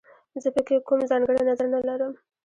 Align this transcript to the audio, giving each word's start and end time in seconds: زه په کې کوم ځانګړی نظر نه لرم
زه 0.43 0.49
په 0.55 0.61
کې 0.67 0.75
کوم 0.87 0.99
ځانګړی 1.11 1.41
نظر 1.49 1.65
نه 1.73 1.79
لرم 1.87 2.13